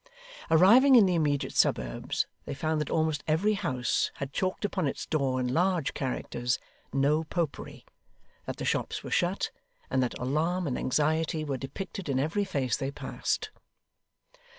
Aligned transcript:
Arriving 0.49 0.95
in 0.95 1.05
the 1.05 1.13
immediate 1.13 1.53
suburbs, 1.53 2.25
they 2.45 2.55
found 2.55 2.81
that 2.81 2.89
almost 2.89 3.23
every 3.27 3.53
house 3.53 4.09
had 4.15 4.33
chalked 4.33 4.65
upon 4.65 4.87
its 4.87 5.05
door 5.05 5.39
in 5.39 5.53
large 5.53 5.93
characters 5.93 6.57
'No 6.91 7.23
Popery,' 7.23 7.85
that 8.47 8.57
the 8.57 8.65
shops 8.65 9.03
were 9.03 9.11
shut, 9.11 9.51
and 9.91 10.01
that 10.01 10.17
alarm 10.17 10.65
and 10.65 10.75
anxiety 10.75 11.43
were 11.45 11.55
depicted 11.57 12.09
in 12.09 12.19
every 12.19 12.45
face 12.45 12.75
they 12.75 12.89
passed. 12.89 13.51